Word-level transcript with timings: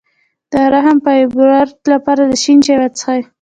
د 0.51 0.53
رحم 0.73 0.97
د 0.99 1.03
فایبرویډ 1.05 1.69
لپاره 1.93 2.21
د 2.25 2.31
شین 2.43 2.59
چای 2.65 2.77
وڅښئ 2.79 3.21